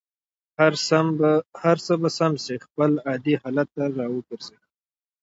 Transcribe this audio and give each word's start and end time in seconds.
هر 1.67 1.77
څه 1.85 1.93
به 2.01 2.09
سم 2.17 2.31
دم 2.43 2.61
خپل 2.67 2.91
عادي 3.07 3.33
حالت 3.41 3.67
ته 3.75 3.83
را 3.97 4.07
وګرځي. 4.13 4.55